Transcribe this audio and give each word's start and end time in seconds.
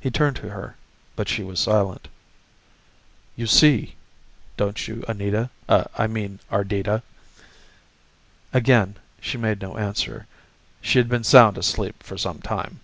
He 0.00 0.10
turned 0.10 0.34
to 0.38 0.50
her, 0.50 0.74
but 1.14 1.28
she 1.28 1.44
was 1.44 1.60
silent. 1.60 2.08
"You 3.36 3.46
see, 3.46 3.94
don't 4.56 4.88
you, 4.88 5.04
Anita 5.06 5.48
I 5.68 6.08
mean, 6.08 6.40
Ardita?" 6.50 7.04
Again 8.52 8.96
she 9.20 9.38
made 9.38 9.60
no 9.62 9.76
answer. 9.76 10.26
She 10.80 10.98
had 10.98 11.08
been 11.08 11.22
sound 11.22 11.56
asleep 11.56 12.02
for 12.02 12.18
some 12.18 12.40
time. 12.42 12.80